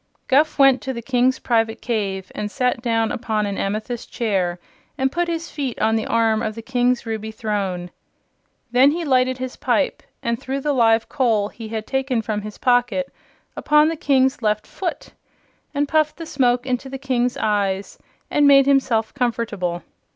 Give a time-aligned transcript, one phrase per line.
[0.27, 4.57] Guph went to the King's private cave and sat down upon an amethyst chair
[4.97, 7.91] and put his feet on the arm of the King's ruby throne.
[8.71, 12.57] Then he lighted his pipe and threw the live coal he had taken from his
[12.57, 13.13] pocket
[13.55, 15.09] upon the King's left foot
[15.71, 17.99] and puffed the smoke into the King's eyes
[18.31, 19.83] and made himself comfortable.